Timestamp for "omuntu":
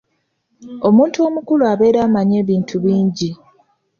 0.87-1.17